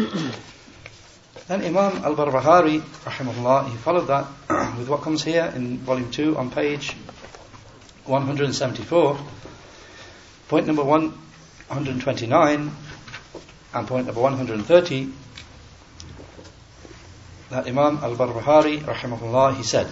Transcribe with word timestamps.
then 1.47 1.61
Imam 1.63 2.03
al-Barbahari, 2.03 2.79
rahimahullah, 2.81 3.69
he 3.69 3.77
followed 3.77 4.07
that 4.07 4.25
with 4.77 4.89
what 4.89 5.01
comes 5.01 5.23
here 5.23 5.51
in 5.55 5.77
volume 5.79 6.11
2 6.11 6.37
on 6.37 6.49
page 6.51 6.95
174. 8.05 9.17
Point 10.47 10.67
number 10.67 10.83
129 10.83 12.71
and 13.73 13.87
point 13.87 14.05
number 14.05 14.21
130 14.21 15.09
that 17.49 17.67
Imam 17.67 17.99
al-Barbahari 18.03 18.79
rahimahullah 18.79 19.55
he 19.55 19.63
said 19.63 19.87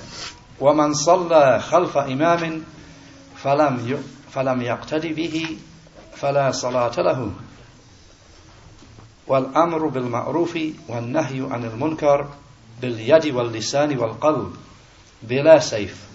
وَمَنْ 0.59 0.93
صَلَّى 0.93 1.59
خَلْفَ 1.61 1.97
إِمَامٍ 1.97 2.63
فَلَمْ 3.41 4.03
فَلَمْ 4.31 4.61
يَقْتَدِ 4.61 5.15
بِهِ 5.15 5.57
فَلَا 6.15 6.51
صَلَاةَ 6.51 6.95
لَهُ 6.95 7.33
والأمر 9.27 9.87
بالمعروف 9.87 10.59
والنهي 10.87 11.47
عن 11.51 11.65
المنكر 11.65 12.29
باليد 12.81 13.27
واللسان 13.27 13.97
والقلب 13.97 14.55
بلا 15.23 15.59
سيف 15.59 16.13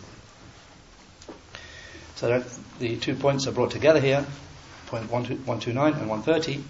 So 2.17 2.43
the 2.81 2.97
two 2.97 3.15
points 3.15 3.47
are 3.47 3.53
brought 3.53 3.71
together 3.71 4.01
here, 4.01 4.27
point 4.87 5.09
129 5.09 5.93
and 5.93 6.09
130, 6.09 6.65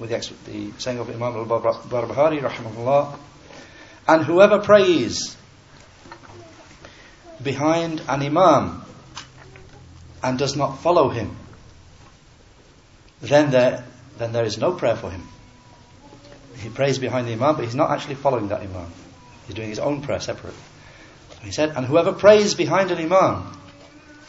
with 0.00 0.10
the, 0.10 0.50
the 0.50 0.72
saying 0.80 0.98
of 0.98 1.08
Imam 1.08 1.36
al-Barbahari, 1.36 2.40
rahimahullah, 2.40 3.16
and 4.08 4.24
whoever 4.24 4.58
prays 4.58 5.36
behind 7.40 8.02
an 8.08 8.22
imam 8.22 8.84
and 10.24 10.38
does 10.38 10.56
not 10.56 10.80
follow 10.80 11.08
him, 11.08 11.36
then 13.20 13.52
there, 13.52 13.84
then 14.17 14.31
there 14.31 14.45
is 14.45 14.57
no 14.57 14.73
prayer 14.73 14.95
for 14.95 15.09
him. 15.09 15.27
He 16.57 16.69
prays 16.69 16.97
behind 16.97 17.27
the 17.27 17.33
imam, 17.33 17.55
but 17.55 17.65
he's 17.65 17.75
not 17.75 17.91
actually 17.91 18.15
following 18.15 18.49
that 18.49 18.61
imam. 18.61 18.91
He's 19.45 19.55
doing 19.55 19.69
his 19.69 19.79
own 19.79 20.01
prayer 20.01 20.19
separate. 20.19 20.55
He 21.41 21.51
said, 21.51 21.69
and 21.75 21.85
whoever 21.85 22.13
prays 22.13 22.55
behind 22.55 22.91
an 22.91 22.97
imam 22.97 23.57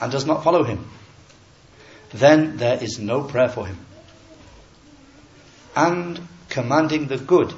and 0.00 0.12
does 0.12 0.26
not 0.26 0.44
follow 0.44 0.62
him, 0.62 0.88
then 2.12 2.56
there 2.56 2.82
is 2.82 2.98
no 2.98 3.22
prayer 3.22 3.48
for 3.48 3.66
him. 3.66 3.78
And 5.74 6.20
commanding 6.48 7.06
the 7.06 7.18
good 7.18 7.52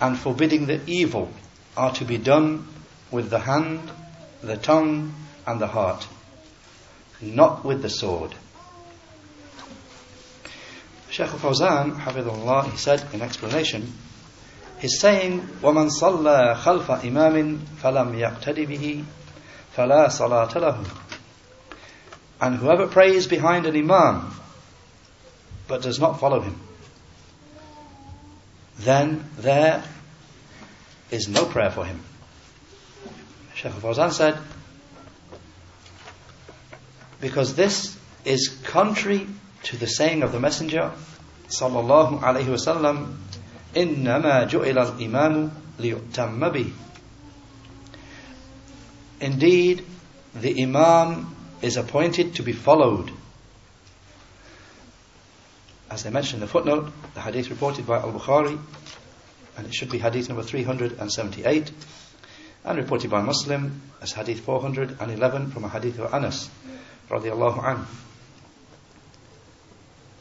and 0.00 0.18
forbidding 0.18 0.66
the 0.66 0.80
evil 0.86 1.30
are 1.76 1.92
to 1.94 2.04
be 2.04 2.18
done 2.18 2.66
with 3.10 3.30
the 3.30 3.40
hand, 3.40 3.90
the 4.42 4.56
tongue, 4.56 5.14
and 5.46 5.60
the 5.60 5.66
heart, 5.66 6.06
not 7.20 7.64
with 7.64 7.82
the 7.82 7.90
sword. 7.90 8.34
Shaykh 11.19 11.29
Fawzan, 11.29 11.99
Hafidullah, 11.99 12.71
he 12.71 12.77
said 12.77 13.05
in 13.13 13.21
explanation, 13.21 13.93
he's 14.79 14.99
saying, 14.99 15.41
وَمَنْ 15.61 15.89
صَلَّى 15.89 16.55
خَلْفَ 16.55 17.01
إِمَامٍ 17.01 17.57
فَلَمْ 17.81 18.17
يَقْتَدِ 18.17 18.67
بِهِ 18.67 19.05
فَلَا 19.75 20.07
صَلَاةَ 20.07 20.51
لَهُ 20.51 20.89
And 22.41 22.55
whoever 22.57 22.87
prays 22.87 23.27
behind 23.27 23.65
an 23.65 23.75
imam, 23.75 24.33
but 25.67 25.81
does 25.81 25.99
not 25.99 26.19
follow 26.19 26.41
him, 26.41 26.59
then 28.79 29.29
there 29.37 29.83
is 31.11 31.27
no 31.27 31.45
prayer 31.45 31.71
for 31.71 31.85
him. 31.85 32.01
Shaykh 33.53 33.73
Fawzan 33.73 34.11
said, 34.11 34.37
because 37.21 37.55
this 37.55 37.97
is 38.25 38.49
contrary 38.65 39.27
to 39.64 39.76
the 39.76 39.86
saying 39.86 40.22
of 40.22 40.32
the 40.32 40.40
Messenger 40.40 40.92
sallallahu 41.48 42.20
alaihi 42.20 42.46
wasallam, 42.46 43.16
"Innama 43.74 44.48
ju'ila 44.48 44.92
al-imamu 44.92 45.50
liyutamma. 45.80 46.72
Indeed, 49.20 49.84
the 50.34 50.62
imam 50.62 51.36
is 51.60 51.76
appointed 51.76 52.36
to 52.36 52.42
be 52.42 52.52
followed. 52.52 53.10
As 55.90 56.06
I 56.06 56.10
mentioned 56.10 56.36
in 56.36 56.40
the 56.40 56.46
footnote, 56.46 56.90
the 57.14 57.20
hadith 57.20 57.50
reported 57.50 57.86
by 57.86 57.98
Al-Bukhari, 57.98 58.58
and 59.56 59.66
it 59.66 59.74
should 59.74 59.90
be 59.90 59.98
hadith 59.98 60.28
number 60.28 60.44
378, 60.44 61.72
and 62.64 62.78
reported 62.78 63.10
by 63.10 63.20
Muslim 63.20 63.82
as 64.00 64.12
hadith 64.12 64.40
411 64.40 65.50
from 65.50 65.64
a 65.64 65.68
hadith 65.68 65.98
of 65.98 66.14
Anas, 66.14 66.48
radiallahu 67.10 67.60
anhu. 67.62 67.86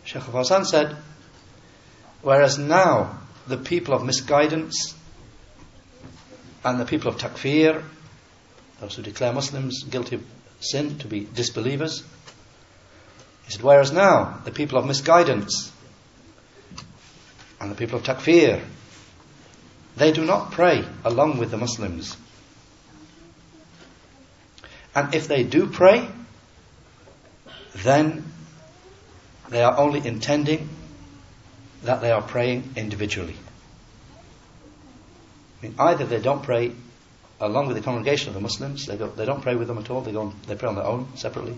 Sheikh 0.09 0.23
Fawzan 0.23 0.65
said, 0.65 0.97
whereas 2.23 2.57
now 2.57 3.19
the 3.45 3.57
people 3.57 3.93
of 3.93 4.03
misguidance 4.03 4.95
and 6.65 6.79
the 6.79 6.85
people 6.85 7.09
of 7.09 7.17
takfir, 7.17 7.83
those 8.79 8.95
who 8.95 9.03
declare 9.03 9.33
Muslims 9.33 9.83
guilty 9.83 10.15
of 10.15 10.23
sin 10.61 10.97
to 10.97 11.07
be 11.07 11.27
disbelievers, 11.31 12.03
he 13.45 13.51
said, 13.51 13.61
whereas 13.61 13.91
now 13.91 14.41
the 14.45 14.51
people 14.51 14.79
of 14.79 14.87
misguidance 14.87 15.71
and 17.61 17.69
the 17.69 17.75
people 17.75 17.99
of 17.99 18.03
takfir, 18.03 18.63
they 19.95 20.11
do 20.11 20.25
not 20.25 20.51
pray 20.51 20.85
along 21.05 21.37
with 21.37 21.51
the 21.51 21.57
Muslims. 21.57 22.17
And 24.95 25.13
if 25.13 25.27
they 25.27 25.43
do 25.43 25.67
pray, 25.67 26.07
then 27.75 28.25
they 29.49 29.63
are 29.63 29.77
only 29.77 30.05
intending 30.05 30.69
that 31.83 32.01
they 32.01 32.11
are 32.11 32.21
praying 32.21 32.73
individually. 32.75 33.35
I 35.59 35.65
mean, 35.65 35.75
either 35.77 36.05
they 36.05 36.19
don't 36.19 36.43
pray 36.43 36.73
along 37.39 37.67
with 37.67 37.77
the 37.77 37.83
congregation 37.83 38.29
of 38.29 38.35
the 38.35 38.41
Muslims, 38.41 38.85
they, 38.85 38.95
they 38.95 39.25
don't 39.25 39.41
pray 39.41 39.55
with 39.55 39.67
them 39.67 39.77
at 39.77 39.89
all, 39.89 40.01
they, 40.01 40.11
go 40.11 40.21
on, 40.21 40.35
they 40.47 40.55
pray 40.55 40.69
on 40.69 40.75
their 40.75 40.85
own, 40.85 41.07
separately. 41.15 41.55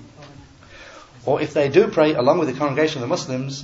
Or 1.25 1.41
if 1.41 1.53
they 1.53 1.69
do 1.69 1.88
pray 1.88 2.13
along 2.13 2.40
with 2.40 2.47
the 2.47 2.57
congregation 2.57 2.97
of 2.97 3.02
the 3.02 3.07
Muslims, 3.07 3.63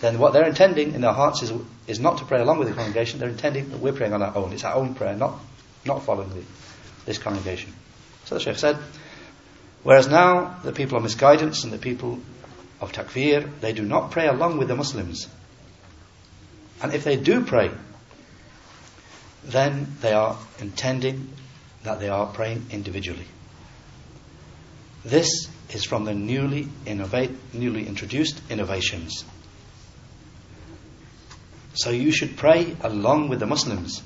then 0.00 0.18
what 0.18 0.32
they're 0.32 0.46
intending 0.46 0.94
in 0.94 1.00
their 1.00 1.12
hearts 1.12 1.42
is, 1.42 1.52
is 1.86 2.00
not 2.00 2.18
to 2.18 2.24
pray 2.24 2.40
along 2.40 2.58
with 2.58 2.68
the 2.68 2.74
congregation, 2.74 3.18
they're 3.18 3.28
intending 3.28 3.70
that 3.70 3.78
we're 3.78 3.92
praying 3.92 4.12
on 4.12 4.22
our 4.22 4.36
own. 4.36 4.52
It's 4.52 4.64
our 4.64 4.74
own 4.74 4.94
prayer, 4.94 5.14
not, 5.14 5.38
not 5.84 6.04
following 6.04 6.30
the, 6.30 6.42
this 7.04 7.18
congregation. 7.18 7.72
So 8.26 8.36
the 8.36 8.40
Sheikh 8.40 8.56
said, 8.56 8.76
whereas 9.82 10.08
now 10.08 10.56
the 10.62 10.72
people 10.72 10.98
are 10.98 11.02
misguidance 11.02 11.64
and 11.64 11.72
the 11.72 11.78
people 11.78 12.20
of 12.80 12.92
takfir, 12.92 13.48
they 13.60 13.72
do 13.72 13.82
not 13.82 14.10
pray 14.10 14.26
along 14.26 14.58
with 14.58 14.68
the 14.68 14.76
Muslims. 14.76 15.28
And 16.82 16.94
if 16.94 17.04
they 17.04 17.16
do 17.16 17.44
pray, 17.44 17.70
then 19.44 19.96
they 20.00 20.12
are 20.12 20.36
intending 20.60 21.32
that 21.82 22.00
they 22.00 22.08
are 22.08 22.26
praying 22.26 22.66
individually. 22.70 23.26
This 25.04 25.48
is 25.70 25.84
from 25.84 26.04
the 26.04 26.14
newly 26.14 26.68
innovate, 26.86 27.30
newly 27.54 27.86
introduced 27.86 28.40
innovations. 28.50 29.24
So 31.74 31.90
you 31.90 32.10
should 32.10 32.36
pray 32.36 32.76
along 32.82 33.28
with 33.28 33.40
the 33.40 33.46
Muslims. 33.46 34.02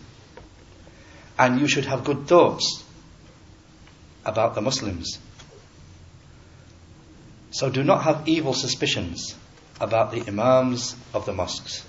And 1.38 1.60
you 1.60 1.66
should 1.66 1.86
have 1.86 2.04
good 2.04 2.26
thoughts 2.26 2.84
about 4.24 4.54
the 4.54 4.60
Muslims. 4.60 5.18
So 7.51 7.69
do 7.69 7.83
not 7.83 8.03
have 8.03 8.27
evil 8.27 8.53
suspicions 8.53 9.35
about 9.79 10.11
the 10.11 10.27
Imams 10.27 10.95
of 11.13 11.25
the 11.25 11.33
mosques. 11.33 11.85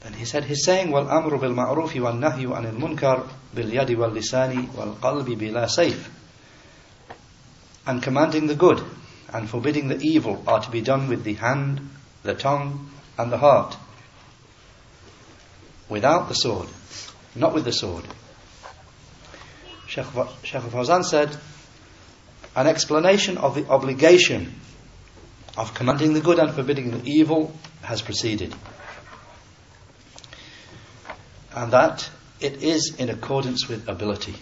Then 0.00 0.12
he 0.12 0.24
said, 0.24 0.44
he's 0.44 0.64
saying, 0.64 0.88
وَالْأَمْرُ 0.88 1.40
بِالْمَعْرُوفِ 1.40 1.90
وَالنَّهْيُ 1.90 2.46
عَنِ 2.46 2.66
الْمُنْكَرِ 2.66 3.28
بِالْيَدِ 3.54 3.96
وَاللِّسَانِ 3.96 4.68
وَالْقَلْبِ 4.74 5.38
بِلَا 5.38 5.66
سَيْفٍ 5.66 6.08
And 7.86 8.02
commanding 8.02 8.46
the 8.46 8.54
good 8.54 8.84
and 9.32 9.48
forbidding 9.48 9.88
the 9.88 9.98
evil 10.00 10.44
are 10.46 10.60
to 10.60 10.70
be 10.70 10.82
done 10.82 11.08
with 11.08 11.24
the 11.24 11.34
hand, 11.34 11.88
the 12.22 12.34
tongue, 12.34 12.90
and 13.18 13.32
the 13.32 13.38
heart. 13.38 13.76
Without 15.88 16.28
the 16.28 16.34
sword, 16.34 16.68
not 17.34 17.54
with 17.54 17.64
the 17.64 17.72
sword. 17.72 18.04
Sheikh 19.86 20.04
Fawzan 20.04 21.04
said, 21.04 21.36
an 22.55 22.67
explanation 22.67 23.37
of 23.37 23.55
the 23.55 23.67
obligation 23.67 24.53
of 25.57 25.73
commanding 25.73 26.13
the 26.13 26.21
good 26.21 26.39
and 26.39 26.53
forbidding 26.53 26.91
the 26.91 27.01
evil 27.09 27.53
has 27.81 28.01
proceeded. 28.01 28.55
And 31.53 31.73
that 31.73 32.09
it 32.39 32.63
is 32.63 32.95
in 32.97 33.09
accordance 33.09 33.67
with 33.67 33.89
ability. 33.89 34.35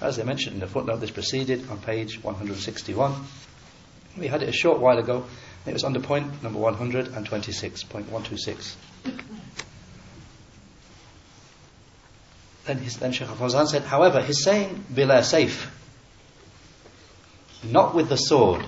As 0.00 0.18
I 0.18 0.22
mentioned 0.24 0.54
in 0.54 0.60
the 0.60 0.66
footnote, 0.66 1.00
this 1.00 1.10
proceeded 1.10 1.68
on 1.70 1.78
page 1.78 2.22
161. 2.22 3.14
We 4.16 4.28
had 4.28 4.42
it 4.42 4.48
a 4.48 4.52
short 4.52 4.80
while 4.80 4.98
ago. 4.98 5.24
It 5.66 5.72
was 5.72 5.84
under 5.84 6.00
point 6.00 6.42
number 6.42 6.58
126.126. 6.60 8.74
Then, 12.66 12.78
his, 12.78 12.96
then 12.96 13.12
Sheikh 13.12 13.28
Fawzan 13.28 13.68
said, 13.68 13.82
however, 13.82 14.22
he's 14.22 14.42
saying 14.42 14.86
bila 14.92 15.20
sayf, 15.20 15.68
not 17.64 17.94
with 17.94 18.08
the 18.08 18.16
sword, 18.16 18.64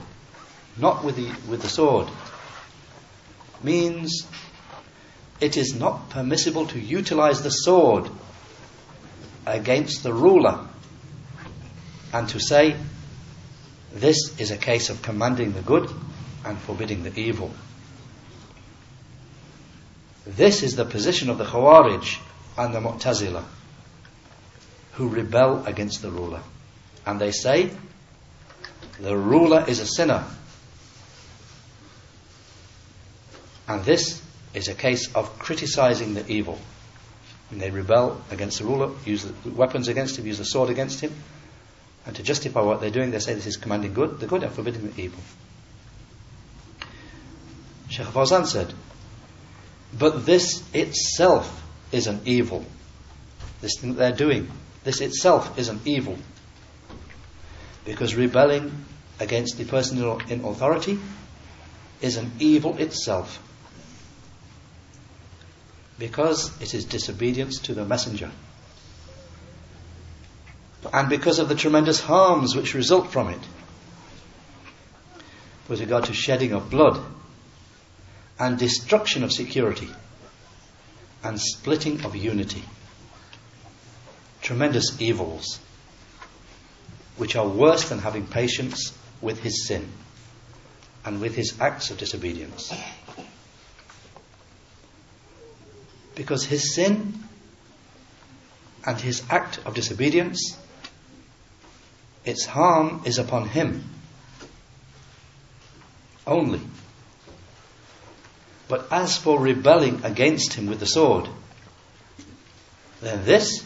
not 0.76 1.04
with 1.04 1.16
the, 1.16 1.28
with 1.50 1.62
the 1.62 1.68
sword, 1.68 2.08
means 3.62 4.26
it 5.40 5.56
is 5.56 5.74
not 5.74 6.10
permissible 6.10 6.66
to 6.66 6.80
utilize 6.80 7.42
the 7.42 7.50
sword 7.50 8.08
against 9.46 10.02
the 10.02 10.12
ruler 10.12 10.66
and 12.12 12.28
to 12.28 12.40
say 12.40 12.76
this 13.92 14.38
is 14.38 14.50
a 14.50 14.56
case 14.56 14.90
of 14.90 15.02
commanding 15.02 15.52
the 15.52 15.62
good 15.62 15.90
and 16.44 16.58
forbidding 16.58 17.02
the 17.02 17.18
evil. 17.18 17.50
This 20.26 20.62
is 20.62 20.76
the 20.76 20.84
position 20.84 21.30
of 21.30 21.38
the 21.38 21.44
Khawarij 21.44 22.18
and 22.56 22.74
the 22.74 22.80
Mu'tazila 22.80 23.44
who 24.92 25.08
rebel 25.08 25.64
against 25.64 26.02
the 26.02 26.10
ruler. 26.10 26.42
And 27.06 27.20
they 27.20 27.30
say 27.30 27.70
the 28.98 29.16
ruler 29.16 29.64
is 29.66 29.80
a 29.80 29.86
sinner. 29.86 30.24
And 33.66 33.84
this 33.84 34.22
is 34.54 34.68
a 34.68 34.74
case 34.74 35.14
of 35.14 35.38
criticizing 35.38 36.14
the 36.14 36.26
evil. 36.30 36.58
When 37.50 37.60
they 37.60 37.70
rebel 37.70 38.20
against 38.30 38.58
the 38.58 38.64
ruler, 38.64 38.90
use 39.04 39.24
the 39.24 39.50
weapons 39.50 39.88
against 39.88 40.18
him, 40.18 40.26
use 40.26 40.38
the 40.38 40.44
sword 40.44 40.70
against 40.70 41.00
him, 41.00 41.14
and 42.06 42.16
to 42.16 42.22
justify 42.22 42.62
what 42.62 42.80
they're 42.80 42.90
doing, 42.90 43.10
they 43.10 43.18
say 43.18 43.34
this 43.34 43.46
is 43.46 43.56
commanding 43.56 43.94
good, 43.94 44.20
the 44.20 44.26
good, 44.26 44.42
and 44.42 44.52
forbidding 44.52 44.90
the 44.90 45.00
evil. 45.00 45.20
Sheikh 47.88 48.06
Fawzan 48.06 48.46
said, 48.46 48.72
but 49.96 50.26
this 50.26 50.62
itself 50.74 51.64
is 51.92 52.06
an 52.06 52.20
evil. 52.24 52.64
This 53.60 53.78
thing 53.80 53.94
that 53.94 53.98
they're 53.98 54.28
doing, 54.28 54.50
this 54.84 55.00
itself 55.00 55.58
is 55.58 55.68
an 55.68 55.80
evil. 55.84 56.18
Because 57.84 58.14
rebelling 58.14 58.84
against 59.20 59.58
the 59.58 59.64
person 59.64 59.98
in 60.28 60.44
authority 60.44 60.98
is 62.00 62.16
an 62.16 62.30
evil 62.38 62.76
itself 62.78 63.42
because 65.98 66.52
it 66.62 66.74
is 66.74 66.84
disobedience 66.84 67.58
to 67.58 67.74
the 67.74 67.84
messenger. 67.84 68.30
And 70.92 71.08
because 71.08 71.40
of 71.40 71.48
the 71.48 71.56
tremendous 71.56 72.00
harms 72.00 72.54
which 72.54 72.74
result 72.74 73.10
from 73.10 73.28
it, 73.30 73.40
with 75.68 75.80
regard 75.80 76.04
to 76.04 76.14
shedding 76.14 76.52
of 76.52 76.70
blood 76.70 77.00
and 78.38 78.58
destruction 78.58 79.22
of 79.22 79.32
security 79.32 79.88
and 81.22 81.40
splitting 81.40 82.04
of 82.04 82.16
unity. 82.16 82.64
Tremendous 84.40 85.00
evils 85.00 85.58
which 87.16 87.36
are 87.36 87.48
worse 87.48 87.88
than 87.88 87.98
having 87.98 88.26
patience 88.26 88.96
with 89.20 89.40
his 89.40 89.66
sin 89.66 89.88
and 91.04 91.20
with 91.20 91.34
his 91.34 91.58
acts 91.60 91.90
of 91.90 91.98
disobedience. 91.98 92.72
Because 96.14 96.44
his 96.44 96.74
sin 96.74 97.14
and 98.84 99.00
his 99.00 99.22
act 99.30 99.60
of 99.64 99.74
disobedience, 99.74 100.56
its 102.24 102.44
harm 102.44 103.02
is 103.04 103.18
upon 103.18 103.48
him 103.48 103.84
only. 106.26 106.60
But 108.68 108.88
as 108.92 109.16
for 109.16 109.40
rebelling 109.40 110.04
against 110.04 110.52
him 110.52 110.66
with 110.66 110.80
the 110.80 110.86
sword, 110.86 111.28
then 113.00 113.24
this, 113.24 113.64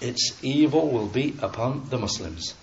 its 0.00 0.38
evil 0.42 0.88
will 0.88 1.08
be 1.08 1.36
upon 1.42 1.88
the 1.90 1.98
Muslims. 1.98 2.54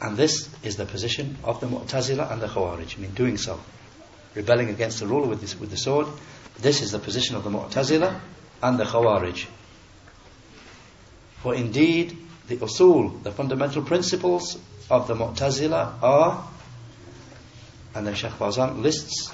And 0.00 0.16
this 0.16 0.48
is 0.62 0.76
the 0.76 0.86
position 0.86 1.36
of 1.42 1.60
the 1.60 1.66
Mu'tazila 1.66 2.30
and 2.30 2.40
the 2.40 2.46
Khawarij. 2.46 2.96
I 2.96 3.00
mean, 3.00 3.14
doing 3.14 3.36
so 3.36 3.60
rebelling 4.34 4.68
against 4.68 5.00
the 5.00 5.06
ruler 5.06 5.26
with, 5.26 5.40
this, 5.40 5.58
with 5.58 5.70
the 5.70 5.76
sword. 5.76 6.06
This 6.60 6.80
is 6.82 6.92
the 6.92 6.98
position 6.98 7.34
of 7.36 7.44
the 7.44 7.50
Mu'tazila 7.50 8.20
and 8.62 8.78
the 8.78 8.84
Khawarij. 8.84 9.46
For 11.42 11.54
indeed, 11.54 12.16
the 12.46 12.56
usul, 12.56 13.22
the 13.22 13.32
fundamental 13.32 13.82
principles 13.82 14.58
of 14.90 15.08
the 15.08 15.14
Mu'tazila 15.14 16.02
are, 16.02 16.48
and 17.94 18.06
then 18.06 18.14
Fawzan 18.14 18.82
lists 18.82 19.32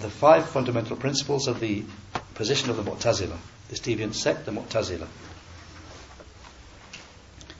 the 0.00 0.10
five 0.10 0.48
fundamental 0.48 0.96
principles 0.96 1.48
of 1.48 1.60
the 1.60 1.84
position 2.34 2.70
of 2.70 2.76
the 2.76 2.82
Mu'tazila, 2.82 3.36
this 3.68 3.80
deviant 3.80 4.14
sect, 4.14 4.46
the 4.46 4.52
Mu'tazila. 4.52 5.06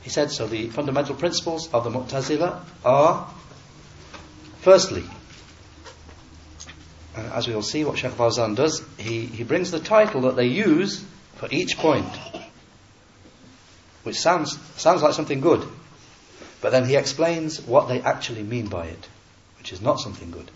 He 0.02 0.11
said, 0.11 0.31
so 0.31 0.47
the 0.47 0.69
fundamental 0.69 1.14
principles 1.14 1.73
of 1.73 1.85
the 1.85 1.91
Mu'tazila 1.91 2.62
are, 2.85 3.31
firstly, 4.61 5.05
and 7.17 7.26
as 7.32 7.49
we 7.49 7.55
will 7.55 7.62
see 7.62 7.85
what 7.85 7.99
Sheikh 7.99 8.12
Fawzan 8.12 8.56
does, 8.56 8.82
he, 8.97 9.26
he 9.26 9.44
brings 9.44 9.70
the 9.70 9.81
title 9.81 10.23
that 10.23 10.37
they 10.37 10.47
use 10.47 11.05
for 11.37 11.49
each 11.50 11.76
point, 11.76 12.08
which 14.05 14.19
sounds, 14.19 14.58
sounds 14.76 15.02
like 15.02 15.14
something 15.14 15.41
good, 15.41 15.67
but 16.61 16.70
then 16.70 16.87
he 16.87 16.97
explains 16.97 17.61
what 17.61 17.88
they 17.88 18.00
actually 18.00 18.43
mean 18.43 18.69
by 18.69 18.87
it, 18.87 19.08
which 19.58 19.73
is 19.73 19.81
not 19.81 19.99
something 20.00 20.31
good. 20.31 20.50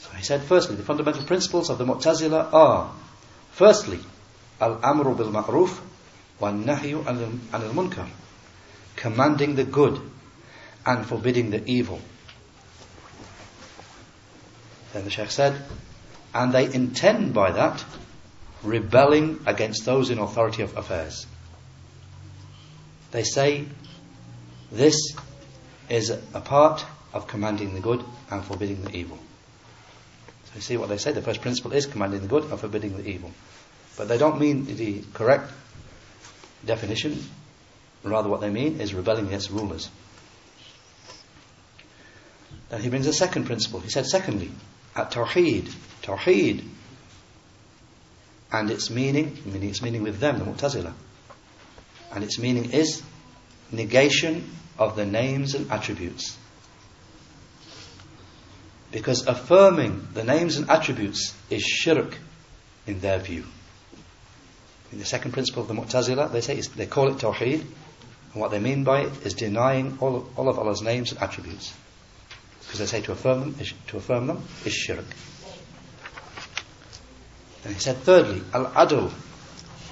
So 0.00 0.10
he 0.10 0.22
said, 0.22 0.42
firstly, 0.42 0.76
the 0.76 0.82
fundamental 0.82 1.24
principles 1.24 1.70
of 1.70 1.78
the 1.78 1.84
Mu'tazila 1.84 2.52
are, 2.52 2.92
firstly, 3.52 4.00
al-amru 4.60 5.14
bil 5.14 5.30
nahyu 6.40 7.04
anil 7.04 7.72
munkar, 7.72 8.08
commanding 8.96 9.54
the 9.54 9.64
good 9.64 10.00
and 10.86 11.06
forbidding 11.06 11.50
the 11.50 11.62
evil. 11.68 12.00
Then 14.92 15.04
the 15.04 15.10
Sheikh 15.10 15.30
said, 15.30 15.60
and 16.34 16.52
they 16.52 16.72
intend 16.72 17.34
by 17.34 17.52
that 17.52 17.84
rebelling 18.62 19.40
against 19.46 19.84
those 19.84 20.10
in 20.10 20.18
authority 20.18 20.62
of 20.62 20.76
affairs. 20.76 21.26
They 23.10 23.22
say 23.22 23.66
this 24.70 25.14
is 25.88 26.10
a 26.10 26.40
part 26.40 26.84
of 27.12 27.26
commanding 27.26 27.74
the 27.74 27.80
good 27.80 28.04
and 28.30 28.44
forbidding 28.44 28.82
the 28.82 28.94
evil. 28.94 29.18
So 30.46 30.52
you 30.56 30.60
see 30.60 30.76
what 30.76 30.88
they 30.88 30.98
say, 30.98 31.12
the 31.12 31.22
first 31.22 31.40
principle 31.40 31.72
is 31.72 31.86
commanding 31.86 32.20
the 32.20 32.28
good 32.28 32.44
and 32.44 32.58
forbidding 32.58 32.96
the 32.96 33.08
evil. 33.08 33.32
But 33.96 34.08
they 34.08 34.18
don't 34.18 34.38
mean 34.38 34.64
the 34.64 35.02
correct 35.14 35.50
definition, 36.64 37.22
rather 38.02 38.28
what 38.28 38.40
they 38.40 38.50
mean 38.50 38.80
is 38.80 38.94
rebelling 38.94 39.26
against 39.26 39.50
rulers. 39.50 39.90
Then 42.68 42.82
he 42.82 42.90
brings 42.90 43.06
a 43.06 43.12
second 43.12 43.44
principle. 43.44 43.80
He 43.80 43.88
said, 43.88 44.06
secondly, 44.06 44.50
at 44.94 45.10
Tawheed. 45.10 45.72
Tawheed. 46.02 46.64
And 48.52 48.70
its 48.70 48.90
meaning, 48.90 49.38
meaning 49.44 49.70
its 49.70 49.82
meaning 49.82 50.02
with 50.02 50.20
them, 50.20 50.38
the 50.38 50.44
Mu'tazila. 50.44 50.92
And 52.12 52.24
its 52.24 52.38
meaning 52.38 52.72
is 52.72 53.02
negation 53.70 54.50
of 54.78 54.96
the 54.96 55.04
names 55.04 55.54
and 55.54 55.70
attributes. 55.70 56.36
Because 58.90 59.26
affirming 59.26 60.08
the 60.14 60.24
names 60.24 60.56
and 60.56 60.70
attributes 60.70 61.34
is 61.50 61.62
shirk 61.62 62.16
in 62.86 63.00
their 63.00 63.18
view. 63.18 63.44
In 64.92 64.98
the 64.98 65.04
second 65.04 65.32
principle 65.32 65.62
of 65.62 65.68
the 65.68 65.74
Mu'tazila, 65.74 66.32
they 66.32 66.40
say 66.40 66.60
they 66.60 66.86
call 66.86 67.08
it 67.08 67.18
Tawheed, 67.18 67.60
and 68.32 68.40
what 68.40 68.50
they 68.50 68.58
mean 68.58 68.84
by 68.84 69.02
it 69.02 69.26
is 69.26 69.34
denying 69.34 69.98
all 70.00 70.16
of, 70.16 70.38
all 70.38 70.48
of 70.48 70.58
Allah's 70.58 70.82
names 70.82 71.12
and 71.12 71.20
attributes. 71.22 71.72
Because 72.60 72.80
they 72.80 72.86
say 72.86 73.00
to 73.02 73.12
affirm 73.12 73.40
them 73.40 73.56
is, 73.60 73.72
to 73.88 73.96
affirm 73.96 74.26
them 74.26 74.42
is 74.64 74.72
shirk. 74.72 75.04
And 77.64 77.74
he 77.74 77.80
said 77.80 77.96
thirdly, 77.98 78.42
al-adl, 78.52 79.10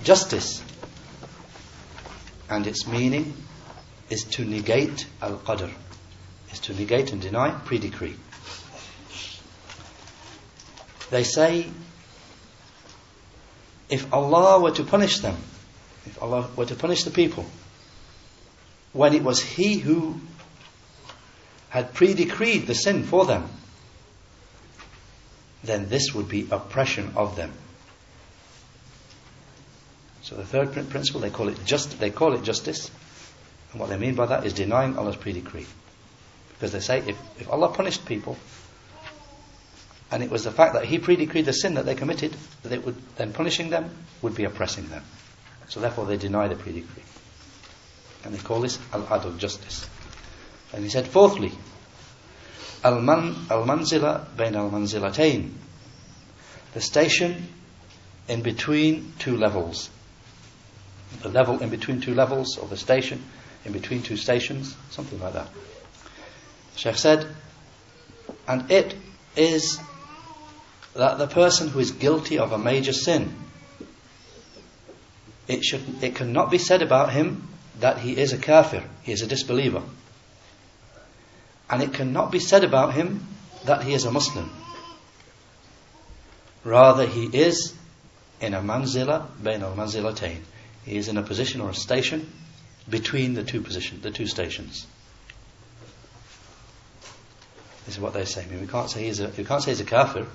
justice. 0.02 0.62
And 2.48 2.66
its 2.66 2.86
meaning 2.86 3.34
is 4.08 4.24
to 4.24 4.44
negate 4.44 5.06
al-qadr, 5.20 5.70
is 6.52 6.60
to 6.60 6.74
negate 6.74 7.12
and 7.12 7.20
deny 7.20 7.50
pre-decree. 7.50 8.16
They 11.10 11.24
say, 11.24 11.66
if 13.88 14.12
Allah 14.12 14.60
were 14.60 14.72
to 14.72 14.84
punish 14.84 15.20
them, 15.20 15.36
if 16.04 16.20
Allah 16.22 16.48
were 16.56 16.66
to 16.66 16.74
punish 16.74 17.04
the 17.04 17.10
people, 17.10 17.46
when 18.92 19.14
it 19.14 19.22
was 19.22 19.40
He 19.40 19.78
who 19.78 20.20
had 21.68 21.94
pre-decreed 21.94 22.66
the 22.66 22.74
sin 22.74 23.04
for 23.04 23.26
them, 23.26 23.48
then 25.62 25.88
this 25.88 26.14
would 26.14 26.28
be 26.28 26.48
oppression 26.50 27.12
of 27.16 27.36
them. 27.36 27.52
So 30.22 30.36
the 30.36 30.44
third 30.44 30.72
principle, 30.90 31.20
they 31.20 31.30
call 31.30 31.48
it 31.48 31.58
just, 31.64 32.00
they 32.00 32.10
call 32.10 32.34
it 32.34 32.42
justice. 32.42 32.90
And 33.70 33.80
what 33.80 33.90
they 33.90 33.96
mean 33.96 34.14
by 34.14 34.26
that 34.26 34.44
is 34.44 34.52
denying 34.52 34.96
Allah's 34.96 35.16
pre-decree. 35.16 35.66
Because 36.50 36.72
they 36.72 36.80
say 36.80 36.98
if, 37.06 37.18
if 37.38 37.50
Allah 37.50 37.68
punished 37.68 38.06
people, 38.06 38.36
and 40.10 40.22
it 40.22 40.30
was 40.30 40.44
the 40.44 40.52
fact 40.52 40.74
that 40.74 40.84
He 40.84 40.98
pre-decreed 40.98 41.44
the 41.44 41.52
sin 41.52 41.74
that 41.74 41.84
they 41.84 41.94
committed, 41.94 42.36
that 42.62 42.72
it 42.72 42.84
would, 42.84 42.96
then 43.16 43.32
punishing 43.32 43.70
them 43.70 43.90
would 44.22 44.34
be 44.34 44.44
oppressing 44.44 44.88
them. 44.88 45.02
So 45.68 45.80
therefore 45.80 46.06
they 46.06 46.16
deny 46.16 46.48
the 46.48 46.56
pre-decree. 46.56 47.02
And 48.24 48.34
they 48.34 48.38
call 48.38 48.60
this 48.60 48.78
al-adl, 48.92 49.38
justice. 49.38 49.88
And 50.72 50.82
he 50.82 50.90
said, 50.90 51.06
fourthly, 51.06 51.52
Al-manzila 52.84 54.36
bain 54.36 54.54
al-manzilatayn. 54.54 55.50
The 56.74 56.80
station 56.80 57.48
in 58.28 58.42
between 58.42 59.12
two 59.18 59.36
levels. 59.36 59.90
The 61.22 61.28
level 61.28 61.60
in 61.60 61.70
between 61.70 62.00
two 62.00 62.14
levels, 62.14 62.58
or 62.58 62.68
the 62.68 62.76
station 62.76 63.24
in 63.64 63.72
between 63.72 64.02
two 64.02 64.16
stations, 64.16 64.76
something 64.90 65.18
like 65.20 65.32
that. 65.32 65.48
Sheikh 66.76 66.96
said, 66.96 67.26
and 68.46 68.70
it 68.70 68.94
is 69.34 69.80
that 70.96 71.18
the 71.18 71.26
person 71.26 71.68
who 71.68 71.78
is 71.78 71.90
guilty 71.90 72.38
of 72.38 72.52
a 72.52 72.58
major 72.58 72.92
sin, 72.92 73.34
it 75.48 75.64
should, 75.64 76.02
it 76.02 76.14
cannot 76.14 76.50
be 76.50 76.58
said 76.58 76.82
about 76.82 77.12
him 77.12 77.48
that 77.80 77.98
he 77.98 78.16
is 78.16 78.32
a 78.32 78.38
kafir, 78.38 78.82
he 79.02 79.12
is 79.12 79.22
a 79.22 79.26
disbeliever. 79.26 79.82
And 81.68 81.82
it 81.82 81.92
cannot 81.92 82.30
be 82.30 82.38
said 82.38 82.64
about 82.64 82.94
him 82.94 83.26
that 83.64 83.82
he 83.82 83.92
is 83.92 84.04
a 84.04 84.10
Muslim. 84.10 84.50
Rather, 86.64 87.06
he 87.06 87.26
is 87.26 87.74
in 88.40 88.54
a 88.54 88.60
manzila 88.60 89.26
bain 89.42 89.62
al 89.62 89.74
manzilatayn. 89.74 90.40
He 90.84 90.96
is 90.96 91.08
in 91.08 91.16
a 91.16 91.22
position 91.22 91.60
or 91.60 91.70
a 91.70 91.74
station 91.74 92.32
between 92.88 93.34
the 93.34 93.42
two 93.42 93.60
positions, 93.60 94.02
the 94.02 94.10
two 94.10 94.26
stations. 94.26 94.86
This 97.84 97.96
is 97.96 98.00
what 98.00 98.14
they 98.14 98.24
say. 98.24 98.44
I 98.44 98.46
mean, 98.46 98.60
we 98.60 98.66
can't 98.66 98.90
say 98.90 99.04
he's 99.04 99.20
a, 99.20 99.28
we 99.28 99.44
can't 99.44 99.62
say 99.62 99.70
he's 99.70 99.80
a 99.80 99.84
kafir, 99.84 100.26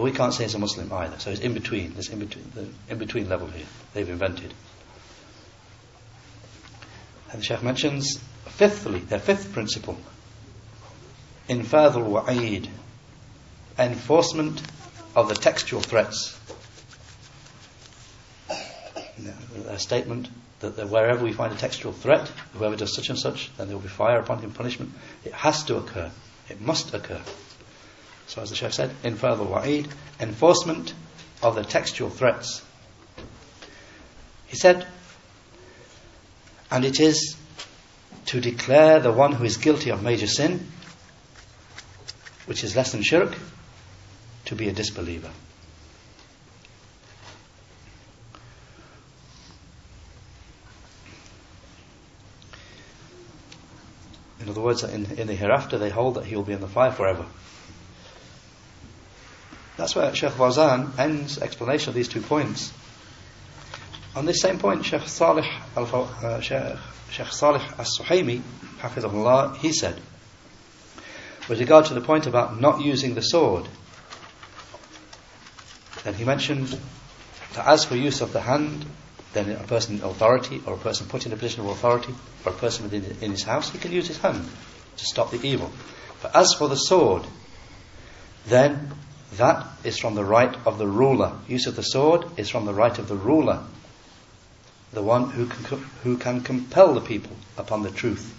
but 0.00 0.04
we 0.04 0.12
can't 0.12 0.32
say 0.32 0.44
he's 0.44 0.54
a 0.54 0.58
Muslim 0.58 0.90
either. 0.90 1.18
So 1.18 1.28
he's 1.28 1.40
in 1.40 1.52
between. 1.52 1.92
This 1.92 2.08
in 2.08 2.20
between, 2.20 2.50
the 2.54 2.66
in 2.88 2.96
between 2.96 3.28
level 3.28 3.48
here. 3.48 3.66
They've 3.92 4.08
invented. 4.08 4.54
And 7.30 7.42
the 7.42 7.44
Sheikh 7.44 7.62
mentions, 7.62 8.18
fifthly, 8.46 9.00
their 9.00 9.18
fifth 9.18 9.52
principle, 9.52 9.98
infadul 11.50 12.06
wa'id, 12.06 12.68
enforcement 13.78 14.62
of 15.14 15.28
the 15.28 15.34
textual 15.34 15.82
threats. 15.82 16.34
A 19.68 19.78
statement 19.78 20.30
that 20.60 20.88
wherever 20.88 21.22
we 21.22 21.34
find 21.34 21.52
a 21.52 21.56
textual 21.58 21.92
threat, 21.92 22.26
whoever 22.54 22.74
does 22.74 22.94
such 22.96 23.10
and 23.10 23.18
such, 23.18 23.54
then 23.58 23.66
there 23.66 23.76
will 23.76 23.82
be 23.82 23.88
fire 23.88 24.18
upon 24.18 24.38
him, 24.38 24.50
punishment. 24.50 24.92
It 25.26 25.34
has 25.34 25.62
to 25.64 25.76
occur. 25.76 26.10
It 26.48 26.62
must 26.62 26.94
occur. 26.94 27.20
So 28.30 28.40
as 28.40 28.50
the 28.50 28.54
Sheikh 28.54 28.72
said, 28.72 28.90
infadul 29.02 29.48
wa'id, 29.48 29.90
enforcement 30.20 30.94
of 31.42 31.56
the 31.56 31.64
textual 31.64 32.10
threats. 32.10 32.64
He 34.46 34.56
said, 34.56 34.86
and 36.70 36.84
it 36.84 37.00
is 37.00 37.36
to 38.26 38.40
declare 38.40 39.00
the 39.00 39.10
one 39.10 39.32
who 39.32 39.42
is 39.42 39.56
guilty 39.56 39.90
of 39.90 40.04
major 40.04 40.28
sin, 40.28 40.64
which 42.46 42.62
is 42.62 42.76
less 42.76 42.92
than 42.92 43.02
shirk, 43.02 43.36
to 44.44 44.54
be 44.54 44.68
a 44.68 44.72
disbeliever. 44.72 45.30
In 54.38 54.48
other 54.48 54.60
words, 54.60 54.84
in, 54.84 55.18
in 55.18 55.26
the 55.26 55.34
hereafter, 55.34 55.78
they 55.78 55.90
hold 55.90 56.14
that 56.14 56.26
he 56.26 56.36
will 56.36 56.44
be 56.44 56.52
in 56.52 56.60
the 56.60 56.68
fire 56.68 56.92
forever. 56.92 57.26
That's 59.80 59.96
where 59.96 60.14
Sheikh 60.14 60.32
Fawzan 60.32 60.98
ends 60.98 61.38
explanation 61.38 61.88
of 61.88 61.94
these 61.94 62.06
two 62.06 62.20
points. 62.20 62.70
On 64.14 64.26
this 64.26 64.42
same 64.42 64.58
point, 64.58 64.84
Sheikh 64.84 65.08
Salih 65.08 65.48
al 65.74 65.86
uh, 66.22 66.38
Sheikh, 66.42 67.32
Salih 67.32 67.62
as-Suhaimi, 67.78 68.42
Hafizahullah, 68.80 69.56
he 69.56 69.72
said, 69.72 69.98
with 71.48 71.60
regard 71.60 71.86
to 71.86 71.94
the 71.94 72.02
point 72.02 72.26
about 72.26 72.60
not 72.60 72.82
using 72.82 73.14
the 73.14 73.22
sword, 73.22 73.64
then 76.04 76.12
he 76.12 76.24
mentioned 76.24 76.78
that 77.54 77.66
as 77.66 77.86
for 77.86 77.96
use 77.96 78.20
of 78.20 78.34
the 78.34 78.40
hand, 78.42 78.84
then 79.32 79.50
a 79.50 79.66
person 79.66 79.94
in 79.94 80.02
authority, 80.02 80.60
or 80.66 80.74
a 80.74 80.78
person 80.78 81.06
put 81.06 81.24
in 81.24 81.32
a 81.32 81.36
position 81.36 81.62
of 81.62 81.68
authority, 81.68 82.14
or 82.44 82.52
a 82.52 82.54
person 82.54 82.84
within 82.84 83.16
in 83.22 83.30
his 83.30 83.44
house, 83.44 83.70
he 83.70 83.78
can 83.78 83.92
use 83.92 84.08
his 84.08 84.18
hand 84.18 84.46
to 84.98 85.04
stop 85.06 85.30
the 85.30 85.40
evil. 85.42 85.72
But 86.20 86.36
as 86.36 86.52
for 86.52 86.68
the 86.68 86.76
sword, 86.76 87.22
then 88.44 88.92
that 89.36 89.66
is 89.84 89.98
from 89.98 90.14
the 90.14 90.24
right 90.24 90.54
of 90.66 90.78
the 90.78 90.88
ruler. 90.88 91.32
Use 91.46 91.66
of 91.66 91.76
the 91.76 91.82
sword 91.82 92.24
is 92.36 92.50
from 92.50 92.66
the 92.66 92.74
right 92.74 92.98
of 92.98 93.08
the 93.08 93.16
ruler, 93.16 93.62
the 94.92 95.02
one 95.02 95.30
who 95.30 95.46
can, 95.46 95.78
who 96.02 96.16
can 96.16 96.40
compel 96.40 96.94
the 96.94 97.00
people 97.00 97.36
upon 97.56 97.82
the 97.82 97.90
truth. 97.90 98.36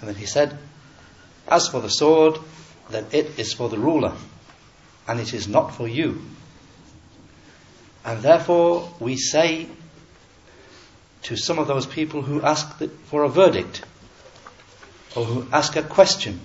And 0.00 0.08
then 0.08 0.16
he 0.16 0.26
said, 0.26 0.58
As 1.48 1.68
for 1.68 1.80
the 1.80 1.88
sword, 1.88 2.38
then 2.90 3.06
it 3.12 3.38
is 3.38 3.54
for 3.54 3.70
the 3.70 3.78
ruler, 3.78 4.12
and 5.08 5.20
it 5.20 5.32
is 5.32 5.48
not 5.48 5.74
for 5.74 5.88
you. 5.88 6.22
And 8.04 8.20
therefore, 8.20 8.92
we 9.00 9.16
say 9.16 9.68
to 11.22 11.36
some 11.38 11.58
of 11.58 11.66
those 11.66 11.86
people 11.86 12.20
who 12.20 12.42
ask 12.42 12.78
for 13.06 13.24
a 13.24 13.28
verdict, 13.30 13.82
or 15.16 15.24
who 15.24 15.46
ask 15.50 15.76
a 15.76 15.82
question 15.82 16.40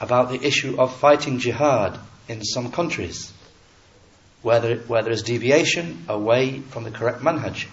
about 0.00 0.30
the 0.30 0.46
issue 0.46 0.76
of 0.78 0.96
fighting 0.96 1.38
jihad 1.38 1.98
in 2.28 2.44
some 2.44 2.70
countries, 2.70 3.32
where 4.42 4.60
there, 4.60 4.76
where 4.78 5.02
there 5.02 5.12
is 5.12 5.22
deviation 5.22 6.04
away 6.08 6.60
from 6.60 6.84
the 6.84 6.90
correct 6.90 7.20
manhaj, 7.20 7.66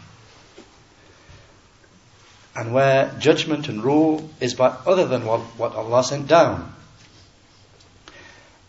and 2.56 2.74
where 2.74 3.14
judgment 3.20 3.68
and 3.68 3.84
rule 3.84 4.30
is 4.40 4.54
by 4.54 4.68
other 4.86 5.06
than 5.06 5.26
what, 5.26 5.42
what 5.58 5.76
Allah 5.76 6.04
sent 6.04 6.28
down. 6.28 6.74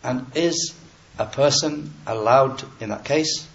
And 0.03 0.25
is 0.35 0.75
a 1.17 1.25
person 1.25 1.93
allowed, 2.05 2.63
in 2.81 2.89
that 2.89 3.05
case, 3.05 3.47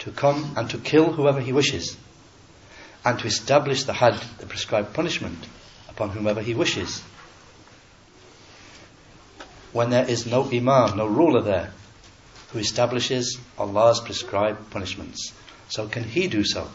to 0.00 0.10
come 0.12 0.54
and 0.56 0.70
to 0.70 0.78
kill 0.78 1.12
whoever 1.12 1.40
he 1.40 1.52
wishes, 1.52 1.96
and 3.04 3.18
to 3.18 3.26
establish 3.26 3.84
the 3.84 3.92
had, 3.92 4.14
the 4.38 4.46
prescribed 4.46 4.94
punishment, 4.94 5.46
upon 5.88 6.10
whomever 6.10 6.40
he 6.40 6.54
wishes? 6.54 7.02
When 9.72 9.90
there 9.90 10.08
is 10.08 10.26
no 10.26 10.44
imam, 10.44 10.96
no 10.96 11.06
ruler 11.06 11.42
there, 11.42 11.72
who 12.52 12.58
establishes 12.58 13.38
Allah's 13.58 14.00
prescribed 14.00 14.70
punishments. 14.70 15.32
So 15.68 15.88
can 15.88 16.04
he 16.04 16.28
do 16.28 16.44
so? 16.44 16.68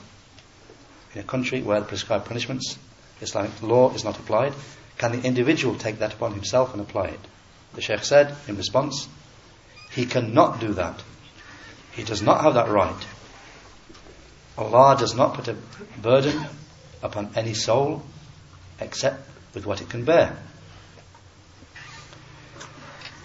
In 1.13 1.22
a 1.22 1.24
country 1.24 1.62
where 1.62 1.80
the 1.80 1.86
prescribed 1.86 2.25
punishments, 2.25 2.77
Islamic 3.22 3.62
law 3.62 3.94
is 3.94 4.04
not 4.04 4.18
applied, 4.18 4.54
can 4.98 5.12
the 5.12 5.27
individual 5.27 5.75
take 5.75 6.00
that 6.00 6.13
upon 6.13 6.34
himself 6.34 6.74
and 6.74 6.82
apply 6.82 7.08
it? 7.08 7.20
The 7.74 7.82
Sheikh 7.82 8.04
said 8.04 8.36
in 8.48 8.58
response, 8.58 9.08
he 9.92 10.06
cannot 10.06 10.60
do 10.60 10.74
that. 10.74 11.04
He 11.92 12.04
does 12.04 12.22
not 12.22 12.42
have 12.42 12.56
that 12.56 12.70
right. 12.70 13.08
Allah 14.58 14.98
does 14.98 15.13
not 15.13 15.36
put 15.36 15.48
a 15.48 15.56
burden 16.01 16.46
upon 17.04 17.30
any 17.36 17.54
soul 17.54 18.04
except 18.80 19.30
with 19.54 19.66
what 19.66 19.82
it 19.82 19.89
can 19.89 20.04
bear. 20.04 20.38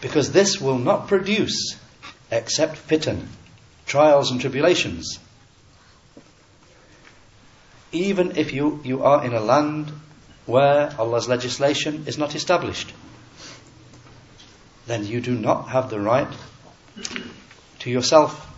Because 0.02 0.32
this 0.32 0.61
will 0.61 0.78
not 0.78 1.06
produce 1.06 1.76
except 2.30 2.76
fitan, 2.88 3.28
trials 3.87 4.32
and 4.32 4.40
tribulations. 4.40 5.21
Even 7.92 8.37
if 8.37 8.52
you, 8.52 8.80
you 8.82 9.04
are 9.04 9.25
in 9.25 9.32
a 9.32 9.40
land 9.40 9.92
where 10.44 10.92
Allah's 10.99 11.28
legislation 11.28 12.04
is 12.09 12.18
not 12.18 12.35
established, 12.35 12.92
then 14.87 15.06
you 15.06 15.21
do 15.21 15.37
not 15.38 15.68
have 15.68 15.88
the 15.88 16.00
right 16.00 16.28
to 17.78 17.90
yourself 17.90 18.49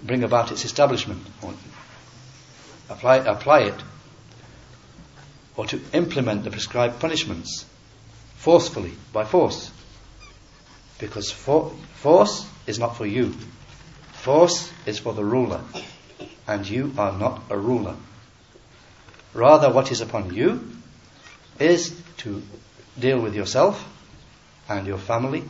bring 0.00 0.22
about 0.22 0.52
its 0.52 0.64
establishment 0.64 1.26
or 1.42 1.54
apply, 2.88 3.16
apply 3.16 3.60
it 3.62 3.82
or 5.56 5.66
to 5.66 5.80
implement 5.92 6.44
the 6.44 6.50
prescribed 6.52 7.00
punishments 7.00 7.64
forcefully 8.36 8.92
by 9.12 9.24
force 9.24 9.71
because 11.02 11.32
for, 11.32 11.70
force 11.94 12.48
is 12.68 12.78
not 12.78 12.96
for 12.96 13.04
you. 13.04 13.34
Force 14.12 14.70
is 14.86 15.00
for 15.00 15.12
the 15.12 15.24
ruler. 15.24 15.60
And 16.46 16.66
you 16.68 16.94
are 16.96 17.10
not 17.18 17.42
a 17.50 17.58
ruler. 17.58 17.96
Rather, 19.34 19.68
what 19.68 19.90
is 19.90 20.00
upon 20.00 20.32
you 20.32 20.64
is 21.58 22.00
to 22.18 22.40
deal 22.96 23.18
with 23.18 23.34
yourself 23.34 23.84
and 24.68 24.86
your 24.86 24.96
family 24.96 25.42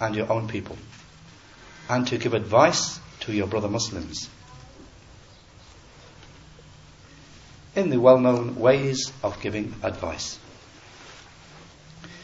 and 0.00 0.16
your 0.16 0.32
own 0.32 0.48
people. 0.48 0.78
And 1.90 2.06
to 2.06 2.16
give 2.16 2.32
advice 2.32 2.98
to 3.20 3.34
your 3.34 3.48
brother 3.48 3.68
Muslims. 3.68 4.30
In 7.76 7.90
the 7.90 7.98
well 7.98 8.18
known 8.18 8.56
ways 8.56 9.12
of 9.22 9.42
giving 9.42 9.74
advice. 9.82 10.38